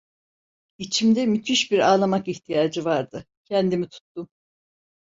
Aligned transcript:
İçimde 0.77 1.25
müthiş 1.25 1.71
bir 1.71 1.79
ağlamak 1.79 2.27
ihtiyacı 2.27 2.85
vardı, 2.85 3.25
kendimi 3.45 3.89
tuttum. 3.89 4.29